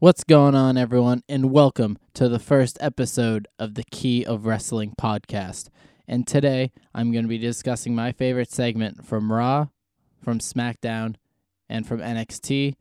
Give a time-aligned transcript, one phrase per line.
[0.00, 4.92] What's going on, everyone, and welcome to the first episode of the Key of Wrestling
[5.00, 5.68] podcast.
[6.08, 9.68] And today I'm going to be discussing my favorite segment from Raw,
[10.20, 11.14] from SmackDown,
[11.68, 12.74] and from NXT,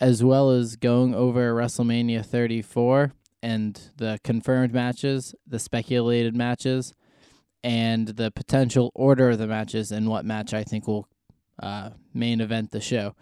[0.00, 3.12] as well as going over WrestleMania 34
[3.44, 6.94] and the confirmed matches, the speculated matches,
[7.62, 11.08] and the potential order of the matches and what match I think will
[11.62, 13.14] uh, main event the show.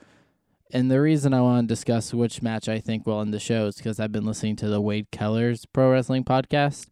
[0.73, 3.67] And the reason I want to discuss which match I think will end the show
[3.67, 6.88] is because I've been listening to the Wade Keller's Pro Wrestling podcast,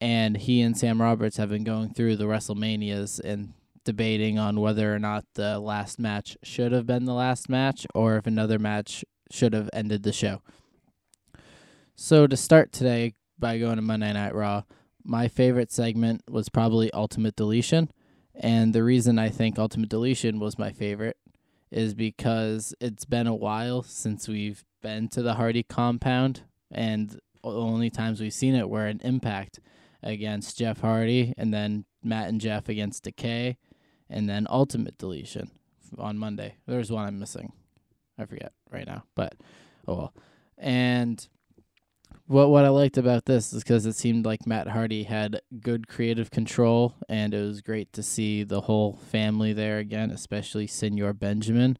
[0.00, 4.94] and he and Sam Roberts have been going through the WrestleManias and debating on whether
[4.94, 9.04] or not the last match should have been the last match or if another match
[9.30, 10.42] should have ended the show.
[11.96, 14.62] So to start today by going to Monday Night Raw,
[15.02, 17.90] my favorite segment was probably Ultimate Deletion.
[18.34, 21.16] And the reason I think Ultimate Deletion was my favorite
[21.70, 27.20] is because it's been a while since we've been to the Hardy compound, and the
[27.42, 29.60] only times we've seen it were an Impact
[30.02, 33.56] against Jeff Hardy, and then Matt and Jeff against Decay,
[34.08, 35.50] and then Ultimate Deletion
[35.98, 36.56] on Monday.
[36.66, 37.52] There's one I'm missing.
[38.18, 39.34] I forget right now, but
[39.86, 40.14] oh well.
[40.56, 41.26] And
[42.28, 45.88] what what I liked about this is because it seemed like Matt Hardy had good
[45.88, 51.14] creative control, and it was great to see the whole family there again, especially Senor
[51.14, 51.78] Benjamin.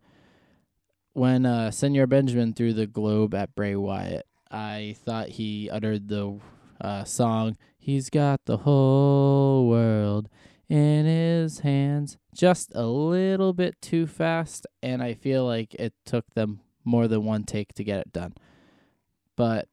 [1.12, 6.40] When uh, Senor Benjamin threw the globe at Bray Wyatt, I thought he uttered the
[6.80, 10.30] uh, song "He's got the whole world
[10.70, 16.32] in his hands" just a little bit too fast, and I feel like it took
[16.32, 18.32] them more than one take to get it done.
[19.36, 19.68] But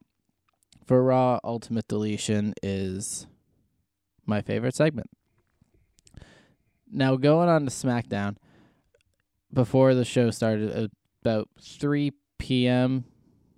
[0.85, 3.27] for Raw, Ultimate Deletion is
[4.25, 5.09] my favorite segment.
[6.91, 8.37] Now, going on to SmackDown,
[9.51, 10.91] before the show started,
[11.21, 13.05] about 3 p.m.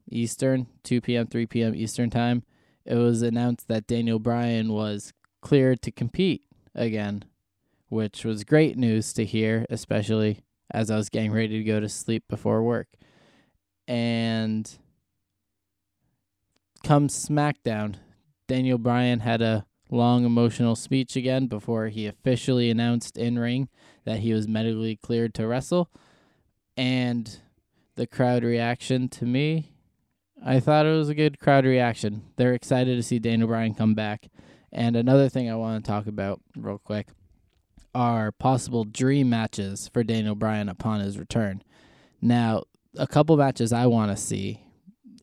[0.09, 1.75] Eastern, 2 p.m., 3 p.m.
[1.75, 2.43] Eastern time,
[2.85, 5.11] it was announced that Daniel Bryan was
[5.41, 7.25] cleared to compete again,
[7.89, 10.39] which was great news to hear, especially
[10.71, 12.87] as I was getting ready to go to sleep before work.
[13.87, 14.69] And
[16.77, 17.95] come SmackDown,
[18.47, 23.69] Daniel Bryan had a long emotional speech again before he officially announced in ring
[24.05, 25.89] that he was medically cleared to wrestle.
[26.75, 27.39] And
[27.95, 29.73] the crowd reaction to me,
[30.45, 32.23] I thought it was a good crowd reaction.
[32.35, 34.27] They're excited to see Daniel Bryan come back.
[34.71, 37.07] And another thing I want to talk about real quick
[37.95, 41.63] are possible dream matches for Daniel Bryan upon his return.
[42.21, 42.63] Now,
[42.95, 44.66] a couple matches I want to see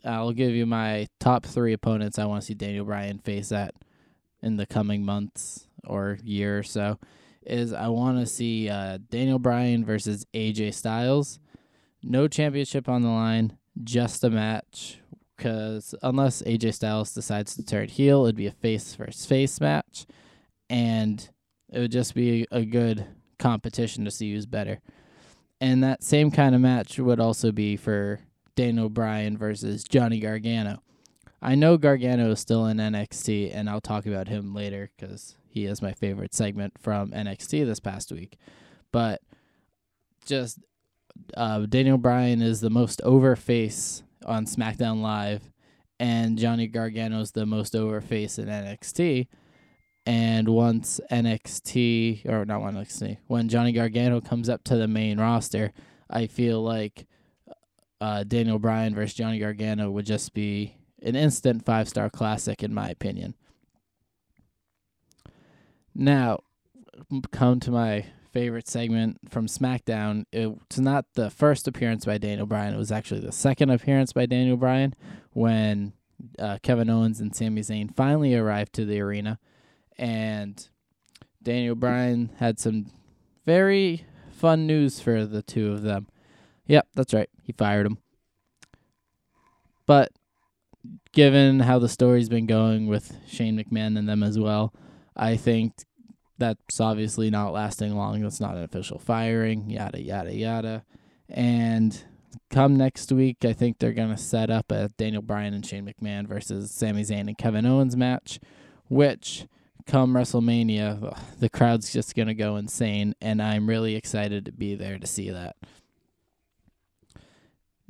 [0.05, 3.75] I'll give you my top three opponents I want to see Daniel Bryan face at
[4.43, 6.99] in the coming months or year or so.
[7.47, 11.39] Is I want to see uh, Daniel Bryan versus AJ Styles.
[12.03, 14.99] No championship on the line, just a match.
[15.37, 20.07] Because unless AJ Styles decides to turn heel, it'd be a face versus face match,
[20.71, 21.29] and
[21.73, 23.05] it would just be a good
[23.39, 24.81] competition to see who's better.
[25.61, 28.21] And that same kind of match would also be for
[28.57, 30.83] Daniel Bryan versus Johnny Gargano.
[31.43, 35.67] I know Gargano is still in NXT, and I'll talk about him later because he
[35.67, 38.39] is my favorite segment from NXT this past week.
[38.93, 39.21] But
[40.25, 40.59] just
[41.37, 45.51] uh, Daniel Bryan is the most over face on SmackDown Live,
[46.01, 49.29] and Johnny Gargano is the most over face in NXT.
[50.07, 55.73] And once NXT, or not NXT, when Johnny Gargano comes up to the main roster,
[56.11, 57.07] I feel like
[58.01, 62.73] uh, Daniel Bryan versus Johnny Gargano would just be an instant five star classic, in
[62.75, 63.35] my opinion.
[65.95, 66.41] Now,
[67.31, 70.25] come to my favorite segment from SmackDown.
[70.33, 74.27] It's not the first appearance by Daniel Bryan, it was actually the second appearance by
[74.27, 74.95] Daniel Bryan
[75.33, 75.93] when
[76.39, 79.39] uh, Kevin Owens and Sami Zayn finally arrived to the arena.
[79.97, 80.69] And
[81.43, 82.87] Daniel Bryan had some
[83.47, 86.09] very fun news for the two of them.
[86.67, 87.29] Yep, that's right.
[87.43, 87.99] He fired him.
[89.87, 90.13] But
[91.13, 94.73] given how the story's been going with Shane McMahon and them as well,
[95.17, 95.75] I think
[96.39, 98.23] that's obviously not lasting long.
[98.23, 100.85] That's not an official firing, yada, yada, yada.
[101.29, 102.03] And
[102.51, 105.87] come next week, I think they're going to set up a Daniel Bryan and Shane
[105.87, 108.41] McMahon versus Sami Zayn and Kevin Owens match,
[108.89, 109.47] which
[109.87, 113.15] come WrestleMania, the crowd's just going to go insane.
[113.21, 115.57] And I'm really excited to be there to see that.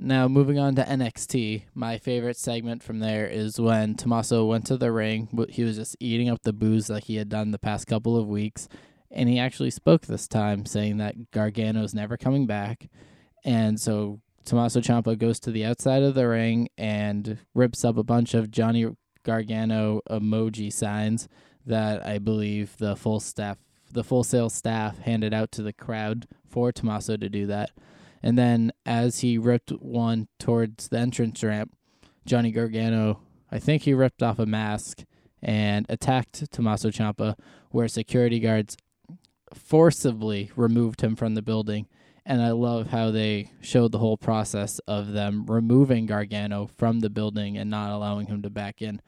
[0.05, 4.77] Now, moving on to NXT, my favorite segment from there is when Tommaso went to
[4.77, 5.47] the ring.
[5.49, 8.29] He was just eating up the boos like he had done the past couple of
[8.29, 8.69] weeks.
[9.11, 12.91] And he actually spoke this time, saying that Gargano's never coming back.
[13.47, 18.05] And so Tommaso Ciampa goes to the outside of the ring and rips up a
[18.05, 18.87] bunch of Johnny
[19.23, 21.31] Gargano emoji signs
[21.65, 23.57] that I believe the full staff,
[23.91, 27.71] the Full Sail staff, handed out to the crowd for Tommaso to do that.
[28.25, 31.77] And then as he ripped one towards the entrance ramp,
[32.25, 33.21] Johnny Gargano,
[33.53, 35.05] I think he ripped off a mask
[35.43, 37.39] and attacked Tommaso Ciampa,
[37.69, 38.79] where security guards
[39.53, 41.87] forcibly removed him from the building.
[42.25, 47.11] And I love how they showed the whole process of them removing Gargano from the
[47.11, 49.03] building and not allowing him to back in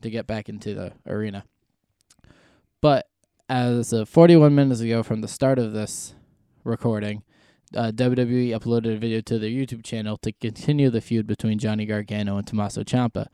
[0.00, 1.42] to get back into the arena.
[2.80, 3.08] But
[3.48, 6.14] as of 41 minutes ago from the start of this
[6.62, 7.24] recording,
[7.76, 11.86] uh, WWE uploaded a video to their YouTube channel to continue the feud between Johnny
[11.86, 13.26] Gargano and Tommaso Ciampa.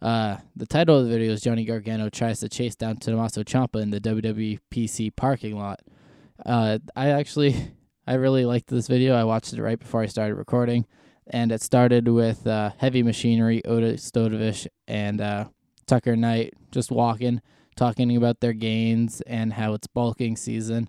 [0.00, 3.80] Uh, the title of the video is Johnny Gargano tries to chase down Tommaso Ciampa
[3.80, 5.80] in the WWE PC parking lot.
[6.44, 7.72] Uh, I actually,
[8.06, 9.14] I really liked this video.
[9.14, 10.86] I watched it right before I started recording,
[11.26, 15.46] and it started with uh, Heavy Machinery, Otis Dozovic, and uh,
[15.86, 17.40] Tucker Knight just walking,
[17.74, 20.88] talking about their gains and how it's bulking season.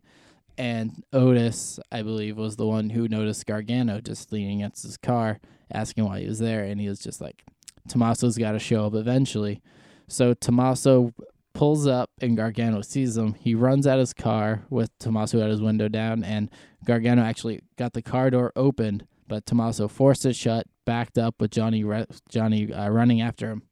[0.60, 5.40] And Otis, I believe, was the one who noticed Gargano just leaning against his car,
[5.72, 6.66] asking why he was there.
[6.66, 7.46] And he was just like,
[7.88, 9.62] Tommaso's got to show up eventually.
[10.10, 11.14] So Tommaso
[11.54, 13.36] pulls up and Gargano sees him.
[13.36, 16.50] He runs out his car with Tommaso at his window down, and
[16.84, 21.52] Gargano actually got the car door opened, but Tommaso forced it shut, backed up with
[21.52, 23.64] Johnny re- Johnny uh, running after him.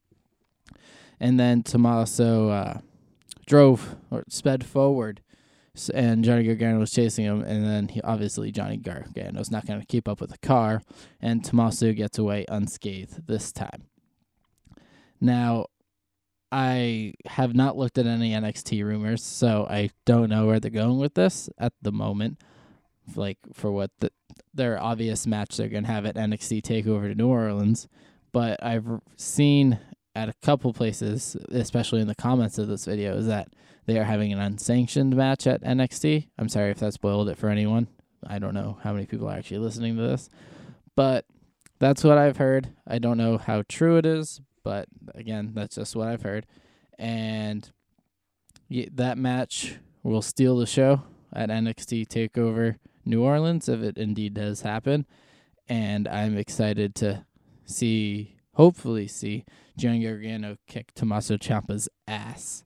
[1.20, 2.78] And then Tommaso uh,
[3.46, 5.20] drove or sped forward
[5.94, 9.86] and Johnny Gargano was chasing him, and then he obviously Johnny Gargano's not going to
[9.86, 10.82] keep up with the car,
[11.20, 13.84] and Tommaso gets away unscathed this time.
[15.20, 15.66] Now,
[16.50, 20.98] I have not looked at any NXT rumors, so I don't know where they're going
[20.98, 22.40] with this at the moment.
[23.14, 24.10] Like for what the,
[24.52, 27.88] their obvious match they're going to have at NXT Takeover to New Orleans,
[28.32, 28.86] but I've
[29.16, 29.78] seen
[30.14, 33.48] at a couple places, especially in the comments of this video, is that
[33.88, 36.28] they are having an unsanctioned match at NXT.
[36.38, 37.88] I'm sorry if that spoiled it for anyone.
[38.22, 40.28] I don't know how many people are actually listening to this,
[40.94, 41.24] but
[41.78, 42.68] that's what I've heard.
[42.86, 46.44] I don't know how true it is, but again, that's just what I've heard.
[46.98, 47.72] And
[48.68, 52.76] that match will steal the show at NXT Takeover
[53.06, 55.06] New Orleans if it indeed does happen.
[55.66, 57.24] And I'm excited to
[57.64, 59.46] see, hopefully, see
[59.78, 62.64] Johnny Gargano kick Tommaso Ciampa's ass.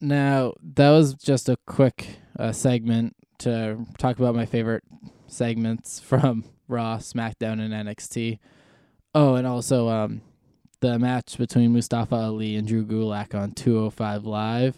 [0.00, 4.84] Now, that was just a quick uh, segment to talk about my favorite
[5.26, 8.38] segments from Raw, SmackDown, and NXT.
[9.14, 10.20] Oh, and also um,
[10.80, 14.76] the match between Mustafa Ali and Drew Gulak on 205 Live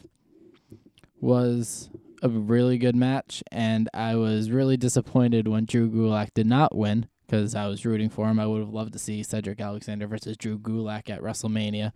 [1.21, 1.91] was
[2.23, 7.09] a really good match, and I was really disappointed when Drew Gulak did not win
[7.27, 8.39] because I was rooting for him.
[8.39, 11.93] I would have loved to see Cedric Alexander versus Drew Gulak at WrestleMania.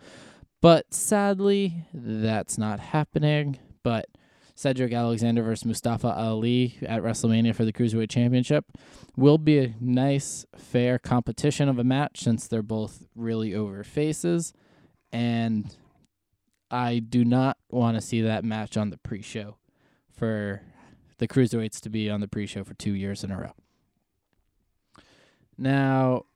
[0.63, 3.59] But sadly, that's not happening.
[3.83, 4.07] But
[4.55, 8.65] Cedric Alexander versus Mustafa Ali at WrestleMania for the Cruiserweight Championship
[9.17, 14.53] will be a nice, fair competition of a match since they're both really over faces.
[15.13, 15.77] And
[16.71, 19.57] I do not want to see that match on the pre show
[20.17, 20.63] for
[21.19, 23.53] the Cruiserweights to be on the pre show for two years in a row.
[25.59, 26.27] Now,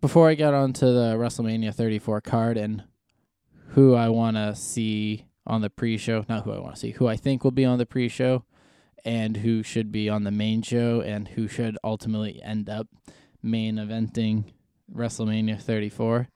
[0.00, 2.84] before I get on to the WrestleMania 34 card and
[3.76, 7.06] who I want to see on the pre-show, not who I want to see, who
[7.08, 8.42] I think will be on the pre-show
[9.04, 12.88] and who should be on the main show and who should ultimately end up
[13.42, 14.44] main eventing
[14.90, 16.28] WrestleMania 34.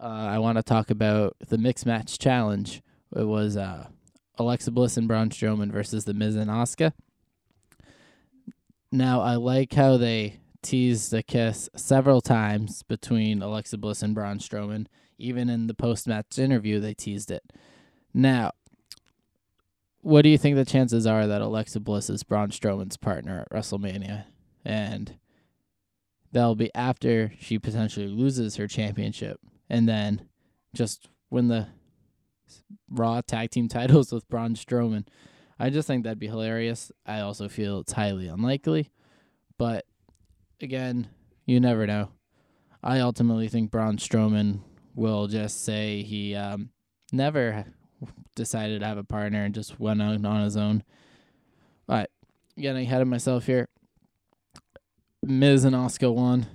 [0.00, 2.80] Uh, I want to talk about the mixed match challenge.
[3.14, 3.88] It was uh,
[4.38, 6.92] Alexa Bliss and Braun Strowman versus The Miz and Asuka.
[8.92, 14.38] Now, I like how they teased a kiss several times between Alexa Bliss and Braun
[14.38, 14.86] Strowman.
[15.18, 17.42] Even in the post match interview, they teased it.
[18.14, 18.52] Now,
[20.00, 23.50] what do you think the chances are that Alexa Bliss is Braun Strowman's partner at
[23.50, 24.24] WrestleMania?
[24.64, 25.18] And
[26.32, 30.28] that'll be after she potentially loses her championship and then
[30.74, 31.68] just win the
[32.90, 35.06] Raw tag team titles with Braun Strowman.
[35.58, 36.92] I just think that'd be hilarious.
[37.04, 38.90] I also feel it's highly unlikely.
[39.58, 39.84] But
[40.60, 41.08] again,
[41.46, 42.10] you never know.
[42.82, 44.60] I ultimately think Braun Strowman
[44.98, 46.70] will just say he um,
[47.12, 47.64] never
[48.34, 50.82] decided to have a partner and just went out on his own.
[51.86, 52.10] But
[52.58, 53.68] getting ahead of myself here.
[55.22, 56.46] Miz and Asuka won.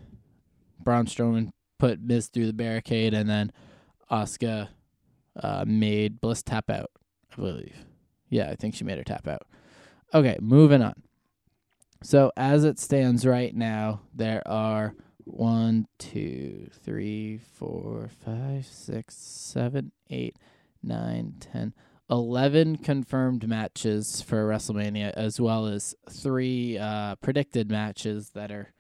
[0.79, 3.51] Braun Strowman put Miz through the barricade, and then
[4.11, 4.67] Asuka
[5.41, 6.91] uh, made Bliss tap out,
[7.31, 7.85] I believe.
[8.29, 9.43] Yeah, I think she made her tap out.
[10.13, 10.95] Okay, moving on.
[12.03, 19.91] So as it stands right now, there are one, two, three, four, five, six, seven,
[20.09, 20.37] eight,
[20.81, 21.73] nine, ten,
[22.09, 28.73] eleven confirmed matches for WrestleMania, as well as three uh, predicted matches that are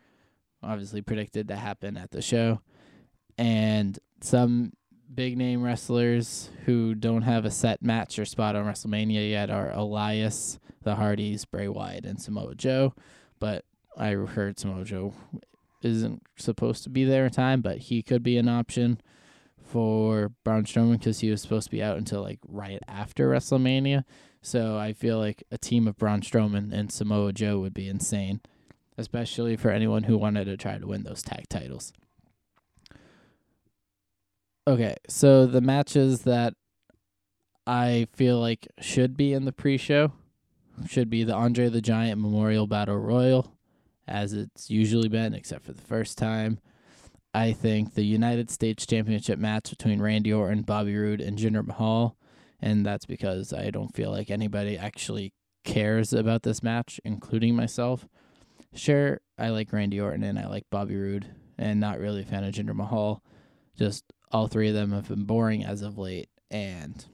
[0.61, 2.61] obviously predicted to happen at the show,
[3.37, 4.71] and some
[5.13, 9.71] big name wrestlers who don't have a set match or spot on WrestleMania yet are
[9.71, 12.93] Elias, the Hardys, Bray Wyatt, and Samoa Joe.
[13.39, 13.65] But
[13.97, 15.13] I heard Samoa Joe
[15.85, 18.99] isn't supposed to be there in time, but he could be an option
[19.61, 24.03] for Braun Strowman because he was supposed to be out until like right after WrestleMania.
[24.41, 28.41] So I feel like a team of Braun Strowman and Samoa Joe would be insane,
[28.97, 31.93] especially for anyone who wanted to try to win those tag titles.
[34.67, 36.53] Okay, so the matches that
[37.65, 40.11] I feel like should be in the pre-show
[40.87, 43.52] should be the Andre the Giant Memorial Battle Royal,
[44.07, 46.59] as it's usually been, except for the first time.
[47.33, 52.15] I think the United States Championship match between Randy Orton, Bobby Roode, and Jinder Mahal,
[52.61, 55.33] and that's because I don't feel like anybody actually
[55.63, 58.07] cares about this match, including myself.
[58.75, 62.43] Sure, I like Randy Orton and I like Bobby Roode, and not really a fan
[62.43, 63.23] of Jinder Mahal.
[63.77, 67.05] Just all three of them have been boring as of late, and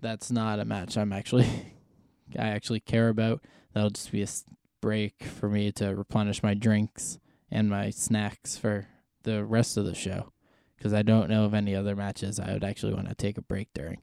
[0.00, 1.46] that's not a match I'm actually
[2.38, 3.42] I actually care about.
[3.74, 4.28] That'll just be a
[4.80, 7.18] break for me to replenish my drinks
[7.50, 8.86] and my snacks for
[9.22, 10.32] the rest of the show
[10.76, 13.42] because I don't know of any other matches I would actually want to take a
[13.42, 14.00] break during.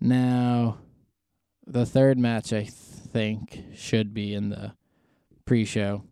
[0.00, 0.78] Now,
[1.66, 4.74] the third match I think should be in the
[5.44, 6.04] pre-show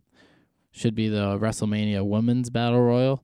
[0.73, 3.23] should be the WrestleMania Women's Battle Royal.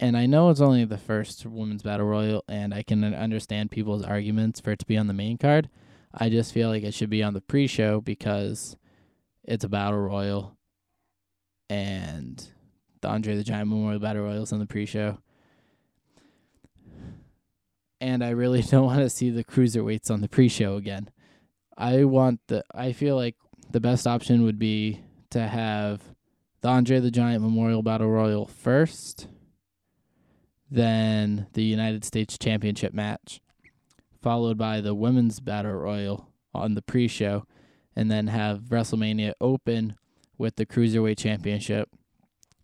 [0.00, 4.04] And I know it's only the first Women's Battle Royal, and I can understand people's
[4.04, 5.68] arguments for it to be on the main card.
[6.14, 8.76] I just feel like it should be on the pre show because
[9.48, 10.56] it's a Battle Royal,
[11.70, 12.46] and
[13.00, 15.18] the Andre the Giant Memorial Battle Royal is on the pre show.
[18.00, 21.10] And I really don't want to see the cruiserweights on the pre show again.
[21.76, 23.36] I want the, I feel like
[23.70, 25.00] the best option would be
[25.30, 26.02] to have
[26.60, 29.28] the Andre the Giant Memorial Battle Royal first
[30.70, 33.40] then the United States Championship match,
[34.20, 37.46] followed by the Women's Battle Royal on the pre show,
[37.98, 39.96] and then have WrestleMania open
[40.38, 41.88] with the Cruiserweight Championship.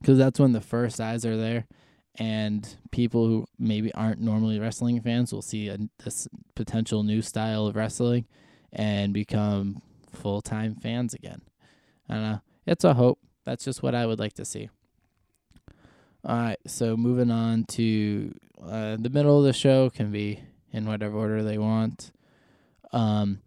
[0.00, 1.66] Because that's when the first eyes are there,
[2.14, 7.66] and people who maybe aren't normally wrestling fans will see a, this potential new style
[7.66, 8.26] of wrestling
[8.72, 11.42] and become full time fans again.
[12.08, 12.40] I don't know.
[12.64, 13.18] It's a hope.
[13.44, 14.70] That's just what I would like to see.
[16.24, 20.86] All right, so moving on to uh, the middle of the show can be in
[20.86, 22.12] whatever order they want.
[22.92, 23.40] Um,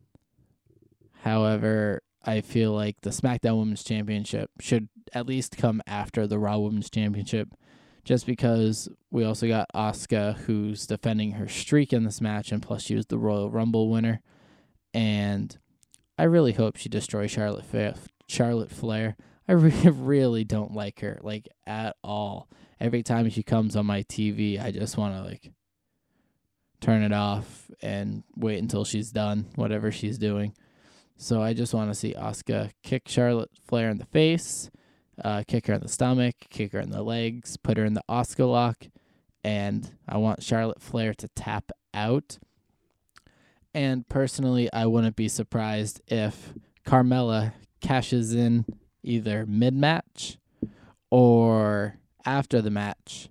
[1.24, 6.58] however, I feel like the SmackDown Women's Championship should at least come after the Raw
[6.58, 7.50] Women's Championship,
[8.04, 12.84] just because we also got Asuka who's defending her streak in this match, and plus
[12.84, 14.22] she was the Royal Rumble winner,
[14.94, 15.58] and
[16.18, 17.98] I really hope she destroys Charlotte
[18.28, 19.16] Charlotte Flair.
[19.48, 24.04] I re- really don't like her like at all every time she comes on my
[24.04, 25.52] TV, I just want to like
[26.80, 30.54] turn it off and wait until she's done whatever she's doing.
[31.18, 34.70] So I just want to see Asuka kick Charlotte Flair in the face,
[35.24, 38.04] uh, kick her in the stomach, kick her in the legs, put her in the
[38.08, 38.86] Asuka lock,
[39.44, 42.38] and I want Charlotte Flair to tap out.
[43.74, 46.54] And personally, I wouldn't be surprised if
[46.86, 48.66] Carmella cashes in
[49.04, 50.38] either mid match
[51.10, 53.30] or after the match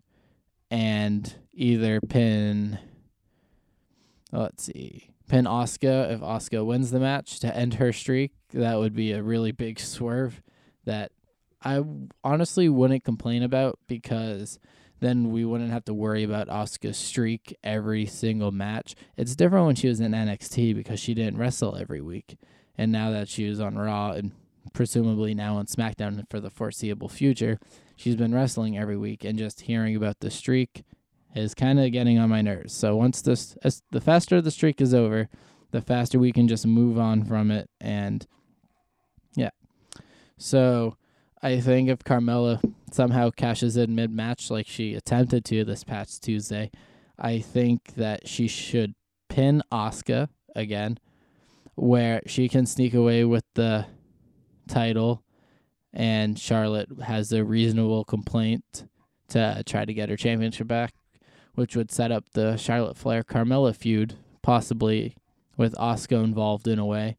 [0.70, 2.78] and either pin
[4.32, 8.94] let's see pin Asuka if Asuka wins the match to end her streak that would
[8.94, 10.42] be a really big swerve
[10.84, 11.12] that
[11.62, 11.82] I
[12.22, 14.58] honestly wouldn't complain about because
[15.00, 18.94] then we wouldn't have to worry about Asuka's streak every single match.
[19.16, 22.38] It's different when she was in NXT because she didn't wrestle every week.
[22.78, 24.32] And now that she was on Raw and
[24.72, 27.58] presumably now on SmackDown for the foreseeable future,
[27.96, 30.84] she's been wrestling every week, and just hearing about the streak
[31.36, 32.72] is kind of getting on my nerves.
[32.72, 35.28] So once this, as the faster the streak is over,
[35.70, 38.26] the faster we can just move on from it, and
[39.34, 39.50] yeah.
[40.38, 40.96] So
[41.42, 46.22] I think if Carmella somehow cashes in mid match like she attempted to this past
[46.22, 46.70] Tuesday,
[47.18, 48.94] I think that she should
[49.28, 50.98] pin Asuka again,
[51.74, 53.86] where she can sneak away with the
[54.68, 55.22] title
[55.92, 58.86] and Charlotte has a reasonable complaint
[59.28, 60.92] to try to get her championship back,
[61.56, 65.16] which would set up the Charlotte Flair Carmella feud, possibly
[65.56, 67.16] with Asuka involved in a way.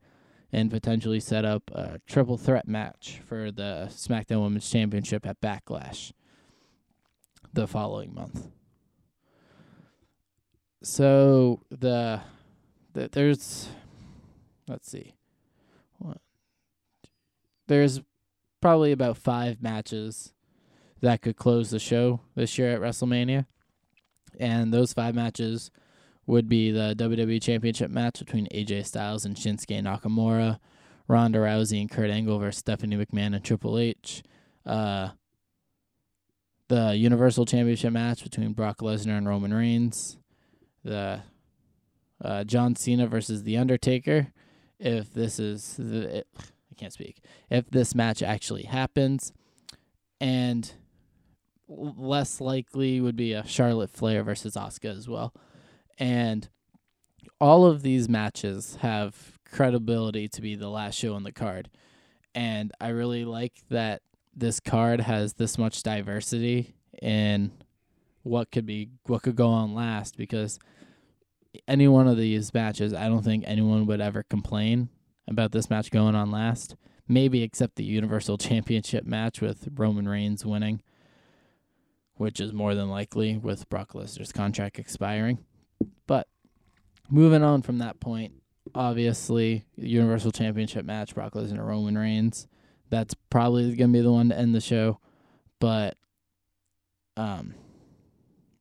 [0.51, 6.13] and potentially set up a triple threat match for the SmackDown Women's Championship at Backlash
[7.53, 8.47] the following month.
[10.83, 12.21] So the,
[12.93, 13.67] the there's
[14.67, 15.15] let's see.
[17.67, 17.99] There's
[18.61, 20.31] probably about 5 matches
[21.01, 23.45] that could close the show this year at WrestleMania.
[24.39, 25.71] And those 5 matches
[26.25, 30.59] would be the WWE Championship match between AJ Styles and Shinsuke Nakamura,
[31.07, 34.23] Ronda Rousey and Kurt Angle versus Stephanie McMahon and Triple H,
[34.65, 35.09] uh,
[36.67, 40.17] the Universal Championship match between Brock Lesnar and Roman Reigns,
[40.83, 41.21] the
[42.21, 44.27] uh, John Cena versus The Undertaker.
[44.79, 47.21] If this is the, it, I can't speak.
[47.49, 49.31] If this match actually happens,
[50.19, 50.71] and
[51.67, 55.33] less likely would be a Charlotte Flair versus Asuka as well
[55.97, 56.47] and
[57.39, 61.69] all of these matches have credibility to be the last show on the card.
[62.35, 64.01] And I really like that
[64.35, 67.51] this card has this much diversity in
[68.23, 70.59] what could be what could go on last because
[71.67, 74.89] any one of these matches I don't think anyone would ever complain
[75.27, 76.75] about this match going on last.
[77.07, 80.81] Maybe except the Universal Championship match with Roman Reigns winning,
[82.17, 85.39] which is more than likely with Brock Lesnar's contract expiring.
[86.05, 86.27] But
[87.09, 88.33] moving on from that point,
[88.75, 92.47] obviously, Universal Championship match, Brock Lesnar Roman Reigns.
[92.89, 94.99] That's probably going to be the one to end the show.
[95.59, 95.97] But
[97.15, 97.55] um,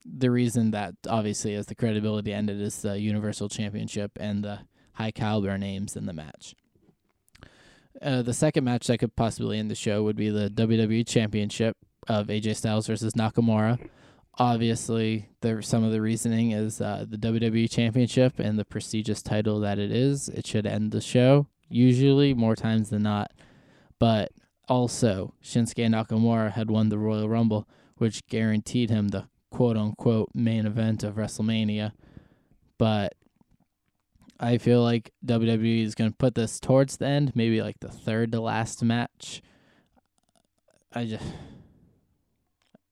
[0.04, 4.60] the reason that obviously as the credibility ended is the Universal Championship and the
[4.94, 6.54] high caliber names in the match.
[8.00, 11.76] Uh, the second match that could possibly end the show would be the WWE Championship
[12.08, 13.78] of AJ Styles versus Nakamura
[14.38, 19.60] obviously the some of the reasoning is uh, the WWE Championship and the prestigious title
[19.60, 20.28] that it is.
[20.28, 23.32] It should end the show usually more times than not,
[23.98, 24.32] but
[24.68, 30.66] also Shinsuke Nakamura had won the Royal Rumble, which guaranteed him the quote unquote main
[30.66, 31.92] event of WrestleMania.
[32.78, 33.14] But
[34.38, 37.88] I feel like WWE is going to put this towards the end, maybe like the
[37.88, 39.40] third to last match.
[40.92, 41.24] I just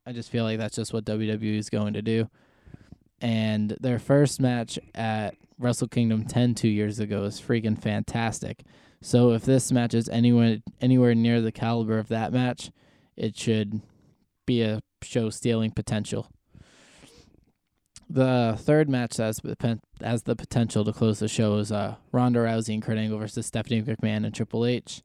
[0.06, 2.28] I just feel like that's just what WWE is going to do.
[3.20, 8.62] And their first match at Wrestle Kingdom 10 two years ago was freaking fantastic.
[9.00, 12.70] So if this match is anywhere anywhere near the caliber of that match,
[13.16, 13.80] it should
[14.46, 16.28] be a show stealing potential.
[18.08, 19.40] The third match that
[20.02, 23.46] has, the potential to close the show is uh, Ronda Rousey and Kurt Angle versus
[23.46, 25.02] Stephanie McMahon and Triple H.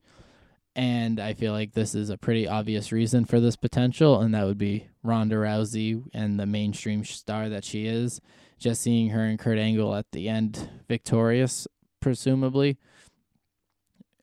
[0.76, 4.46] And I feel like this is a pretty obvious reason for this potential, and that
[4.46, 8.22] would be Ronda Rousey and the mainstream star that she is.
[8.60, 11.68] Just seeing her and Kurt Angle at the end victorious,
[12.00, 12.78] presumably,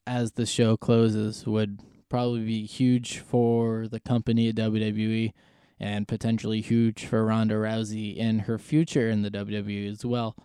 [0.07, 5.33] as the show closes, would probably be huge for the company at WWE
[5.79, 10.37] and potentially huge for Ronda Rousey in her future in the WWE as well,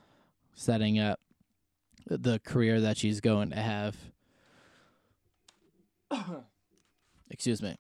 [0.55, 1.19] setting up
[2.07, 4.11] the career that she's going to have
[7.30, 7.76] excuse me.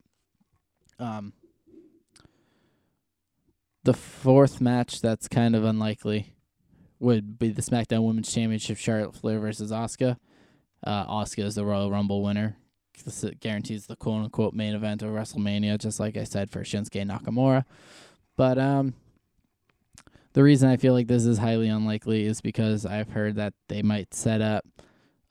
[0.99, 1.33] Um,
[3.83, 6.35] the fourth match that's kind of unlikely
[6.99, 10.17] would be the SmackDown Women's Championship Charlotte Flair versus Asuka.
[10.85, 12.57] Uh, Asuka is the Royal Rumble winner.
[13.03, 17.03] This guarantees the quote unquote main event of WrestleMania, just like I said for Shinsuke
[17.07, 17.65] Nakamura.
[18.37, 18.93] But um,
[20.33, 23.81] the reason I feel like this is highly unlikely is because I've heard that they
[23.81, 24.65] might set up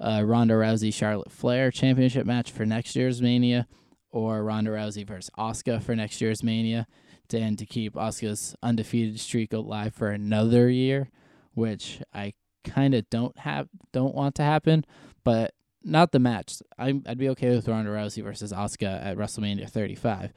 [0.00, 3.66] uh, Ronda Rousey Charlotte Flair championship match for next year's Mania,
[4.10, 6.86] or Ronda Rousey versus Asuka for next year's Mania,
[7.32, 11.10] and to keep Asuka's undefeated streak alive for another year,
[11.54, 12.34] which I
[12.64, 14.84] kind of don't have don't want to happen,
[15.24, 16.56] but not the match.
[16.78, 20.32] i I'd be okay with Ronda Rousey versus Asuka at WrestleMania 35,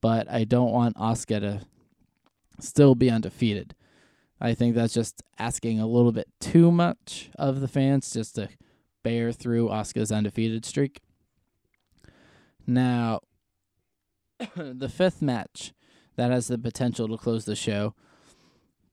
[0.00, 1.60] but I don't want Asuka to
[2.60, 3.74] still be undefeated.
[4.40, 8.48] I think that's just asking a little bit too much of the fans just to
[9.04, 11.00] bear through Asuka's undefeated streak.
[12.66, 13.20] Now,
[14.56, 15.72] the fifth match
[16.16, 17.94] that has the potential to close the show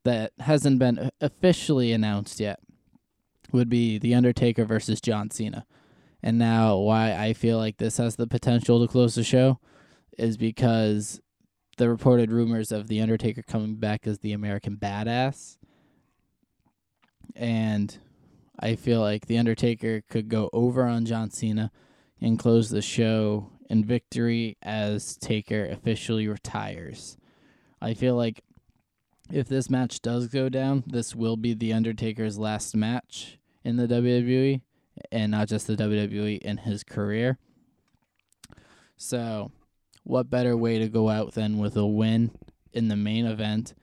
[0.04, 2.60] that hasn't been officially announced yet
[3.52, 5.66] would be The Undertaker versus John Cena.
[6.22, 9.58] And now, why I feel like this has the potential to close the show
[10.18, 11.20] is because
[11.78, 15.58] the reported rumors of The Undertaker coming back as the American Badass.
[17.34, 17.96] And
[18.58, 21.70] I feel like The Undertaker could go over on John Cena
[22.20, 27.16] and close the show in victory as Taker officially retires.
[27.80, 28.42] I feel like
[29.30, 33.88] if this match does go down, this will be The Undertaker's last match in the
[33.88, 34.60] WWE,
[35.10, 37.38] and not just the WWE in his career.
[38.96, 39.50] So,
[40.04, 42.32] what better way to go out than with a win
[42.72, 43.74] in the main event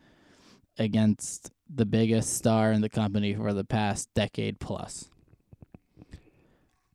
[0.78, 5.10] against the biggest star in the company for the past decade plus?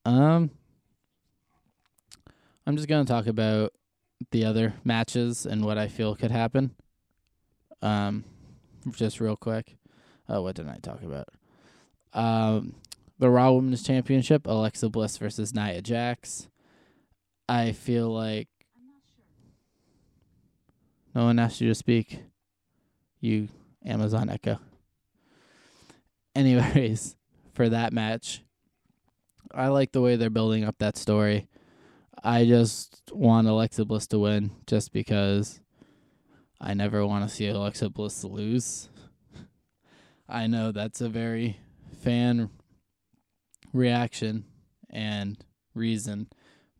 [0.04, 0.50] Um
[2.66, 3.72] I'm just going to talk about
[4.30, 6.74] the other matches and what I feel could happen.
[7.82, 8.24] Um
[8.92, 9.76] just real quick.
[10.28, 11.28] Oh, what did I talk about?
[12.12, 12.74] Um
[13.18, 16.48] the Raw Women's Championship, Alexa Bliss versus Nia Jax.
[17.48, 18.48] I feel like
[21.14, 22.20] no one asked you to speak.
[23.20, 23.48] You
[23.84, 24.58] Amazon Echo.
[26.34, 27.16] Anyways,
[27.54, 28.42] for that match,
[29.52, 31.48] I like the way they're building up that story.
[32.22, 35.60] I just want Alexa Bliss to win just because
[36.60, 38.88] I never want to see Alexa Bliss lose.
[40.28, 41.58] I know that's a very
[42.02, 42.50] fan
[43.72, 44.44] reaction
[44.88, 45.44] and
[45.74, 46.28] reason,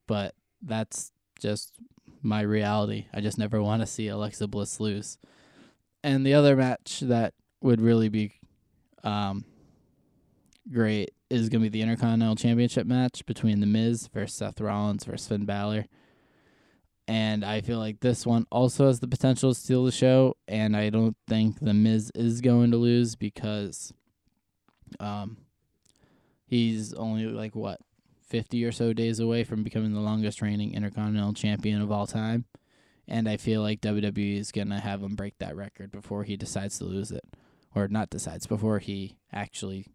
[0.07, 1.75] but that's just
[2.23, 3.07] my reality.
[3.13, 5.19] I just never want to see Alexa Bliss lose.
[6.05, 8.35] And the other match that would really be
[9.05, 9.47] um,
[10.71, 15.05] great is going to be the Intercontinental Championship match between The Miz versus Seth Rollins
[15.05, 15.87] versus Finn Balor.
[17.09, 20.37] And I feel like this one also has the potential to steal the show.
[20.47, 23.91] And I don't think The Miz is going to lose because
[25.01, 25.39] um,
[26.47, 27.81] he's only like, what,
[28.29, 32.45] 50 or so days away from becoming the longest reigning Intercontinental Champion of all time.
[33.07, 36.79] And I feel like WWE is to have him break that record before he decides
[36.79, 37.25] to lose it.
[37.75, 39.89] Or not decides, before he actually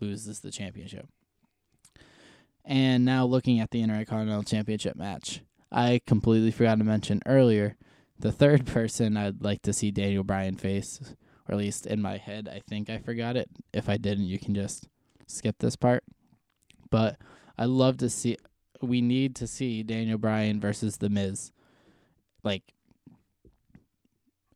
[0.00, 1.08] loses the championship.
[2.64, 7.76] And now looking at the Intercontinental Championship match, I completely forgot to mention earlier
[8.18, 11.00] the third person I'd like to see Daniel Bryan face,
[11.48, 13.48] or at least in my head, I think I forgot it.
[13.72, 14.88] If I didn't, you can just
[15.26, 16.04] skip this part.
[16.90, 17.18] But
[17.58, 18.36] I love to see.
[18.80, 21.52] We need to see Daniel Bryan versus The Miz,
[22.44, 22.62] like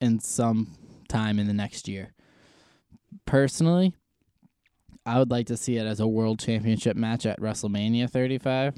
[0.01, 0.77] in some
[1.09, 2.13] time in the next year.
[3.25, 3.95] Personally,
[5.07, 8.77] I would like to see it as a world championship match at WrestleMania 35,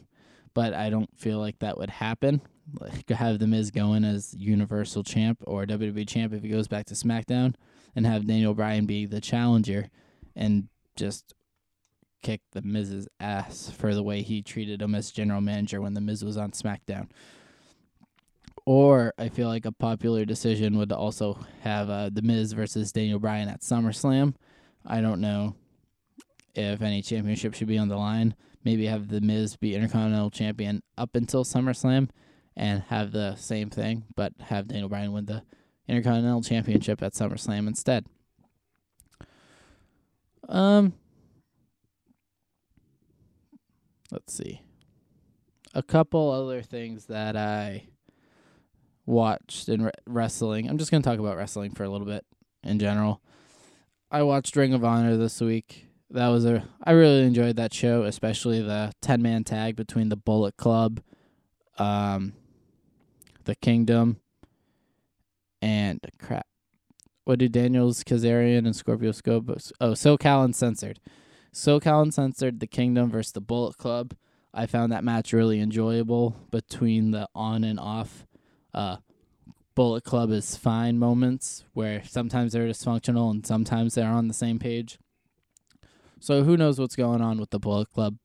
[0.55, 2.41] but I don't feel like that would happen.
[2.81, 6.87] Like have The Miz going as Universal Champ or WWE Champ if he goes back
[6.87, 7.55] to SmackDown,
[7.97, 9.91] and have Daniel Bryan be the challenger,
[10.37, 11.35] and just
[12.23, 16.01] kick the Miz's ass for the way he treated him as general manager when the
[16.01, 17.09] Miz was on SmackDown.
[18.71, 23.19] Or I feel like a popular decision would also have uh, the Miz versus Daniel
[23.19, 24.37] Bryan at SummerSlam.
[24.87, 25.57] I don't know
[26.55, 28.37] if any championship should be on the line.
[28.63, 32.11] Maybe have the Miz be Intercontinental Champion up until SummerSlam,
[32.57, 35.43] and have the same thing, but have Daniel Bryan win the
[35.89, 38.07] Intercontinental Championship at SummerSlam instead.
[40.49, 40.93] Um,
[44.13, 44.63] let's see.
[45.75, 47.89] A couple other things that I
[49.11, 50.69] watched in re- wrestling.
[50.69, 52.25] I'm just going to talk about wrestling for a little bit
[52.63, 53.21] in general.
[54.11, 55.87] I watched Ring of Honor this week.
[56.11, 60.57] That was a I really enjoyed that show, especially the 10-man tag between the Bullet
[60.57, 61.01] Club,
[61.79, 62.33] um
[63.45, 64.21] the Kingdom
[65.63, 66.47] and crap.
[67.25, 69.51] What do Daniels, Kazarian, and Scorpio Scope?
[69.81, 70.99] Oh, SoCal Uncensored.
[71.53, 74.15] SoCal Uncensored, the Kingdom versus the Bullet Club.
[74.53, 78.27] I found that match really enjoyable between the on and off
[78.75, 78.97] uh,
[79.75, 84.59] Bullet Club is fine moments where sometimes they're dysfunctional and sometimes they're on the same
[84.59, 84.99] page.
[86.19, 88.17] So who knows what's going on with the Bullet Club?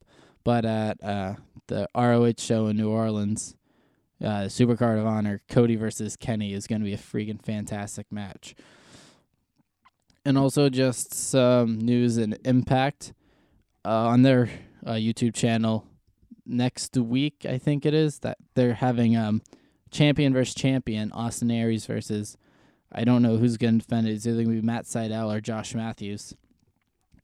[0.44, 1.36] But at uh,
[1.68, 3.56] the ROH show in New Orleans,
[4.22, 8.56] uh, Supercard of Honor, Cody versus Kenny is going to be a freaking fantastic match.
[10.26, 13.14] And also just some news and impact
[13.86, 14.50] uh, on their
[14.86, 15.86] uh, YouTube channel
[16.46, 17.46] next week.
[17.48, 19.42] I think it is that they're having um
[19.96, 22.38] champion versus champion, Austin Aries versus
[22.92, 24.12] I don't know who's going to defend it.
[24.12, 26.34] It's either going to be Matt Sydal or Josh Matthews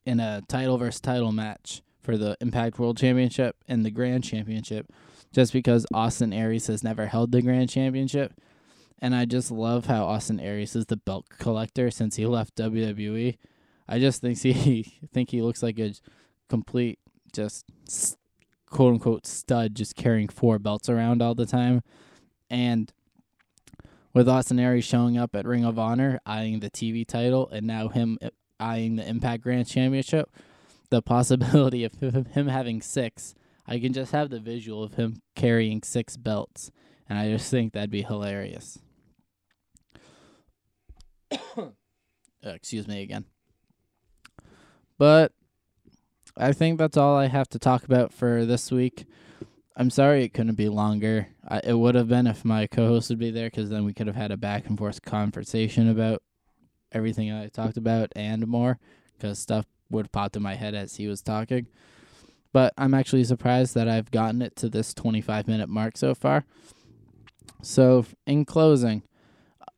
[0.05, 4.91] in a title versus title match for the Impact World Championship and the Grand Championship,
[5.31, 8.34] just because Austin Aries has never held the Grand Championship.
[8.99, 13.38] And I just love how Austin Aries is the belt collector since he left WWE.
[13.88, 15.93] I just think he think he looks like a
[16.49, 16.99] complete
[17.34, 17.65] just
[18.69, 21.81] quote unquote stud, just carrying four belts around all the time.
[22.51, 22.91] And
[24.13, 27.87] with Austin Aries showing up at Ring of Honor, eyeing the TV title, and now
[27.87, 30.29] him uh, eyeing the Impact Grand Championship,
[30.89, 33.33] the possibility of him having six,
[33.65, 36.71] I can just have the visual of him carrying six belts,
[37.07, 38.79] and I just think that'd be hilarious.
[41.57, 41.69] uh,
[42.43, 43.23] excuse me again.
[44.97, 45.31] But
[46.35, 49.05] I think that's all I have to talk about for this week.
[49.75, 51.27] I'm sorry it couldn't be longer.
[51.47, 54.07] I, it would have been if my co-host would be there, because then we could
[54.07, 56.21] have had a back and forth conversation about
[56.91, 58.79] everything I talked about and more,
[59.13, 61.67] because stuff would popped in my head as he was talking.
[62.53, 66.43] But I'm actually surprised that I've gotten it to this 25 minute mark so far.
[67.62, 69.03] So, in closing,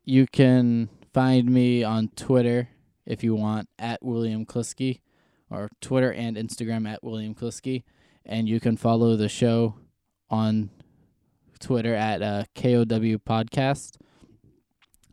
[0.05, 2.69] you can find me on Twitter
[3.05, 5.01] if you want at William Kliskey,
[5.49, 7.83] or Twitter and Instagram at William Kliskey,
[8.25, 9.75] and you can follow the show
[10.33, 10.71] on
[11.59, 13.97] Twitter at uh, KOW Podcast.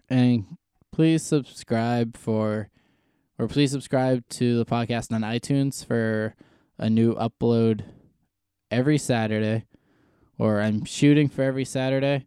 [0.09, 0.57] And
[0.91, 2.71] please subscribe for,
[3.39, 6.35] or please subscribe to the podcast on iTunes for
[6.79, 7.83] a new upload
[8.71, 9.67] every Saturday,
[10.39, 12.25] or I'm shooting for every Saturday,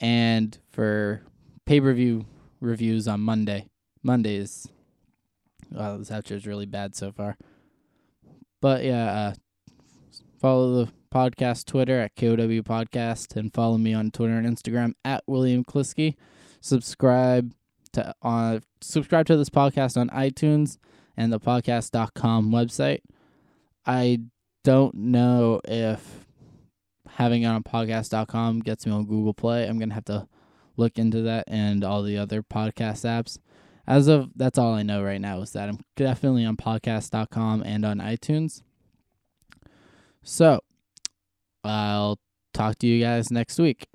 [0.00, 1.22] and for
[1.64, 2.26] pay per view
[2.60, 3.68] reviews on Monday.
[4.02, 4.66] Mondays.
[5.70, 7.36] Wow, this outro is really bad so far.
[8.60, 9.34] But yeah, uh,
[10.40, 15.22] follow the podcast Twitter at KOW Podcast and follow me on Twitter and Instagram at
[15.26, 16.14] William Kliskey.
[16.60, 17.52] Subscribe
[17.92, 20.78] to uh, subscribe to this podcast on iTunes
[21.16, 23.00] and the podcast.com website.
[23.86, 24.20] I
[24.64, 26.26] don't know if
[27.08, 29.66] having it on podcast.com gets me on Google Play.
[29.66, 30.28] I'm going to have to
[30.76, 33.38] look into that and all the other podcast apps.
[33.86, 37.84] As of that's all I know right now is that I'm definitely on podcast.com and
[37.84, 38.62] on iTunes.
[40.22, 40.60] So,
[41.66, 42.18] I'll
[42.54, 43.86] talk to you guys next week.